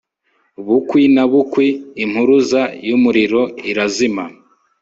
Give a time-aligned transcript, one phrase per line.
[0.65, 1.67] bukwi na bukwi,
[2.03, 4.23] impuruza y'umuriro irazima